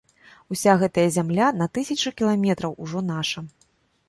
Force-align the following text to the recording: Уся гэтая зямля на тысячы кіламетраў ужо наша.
Уся 0.53 0.73
гэтая 0.83 1.03
зямля 1.17 1.49
на 1.59 1.67
тысячы 1.79 2.13
кіламетраў 2.23 2.75
ужо 2.89 2.99
наша. 3.13 3.47